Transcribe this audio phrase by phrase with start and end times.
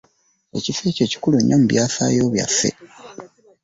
[0.57, 2.69] Ekifo ekyo kikulu nnyo mu byafaayo byaffe.